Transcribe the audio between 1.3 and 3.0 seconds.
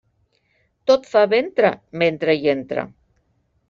ventre, mentre hi entre.